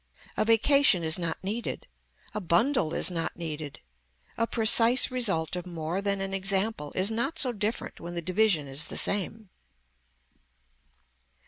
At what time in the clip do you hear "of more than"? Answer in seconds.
5.55-6.21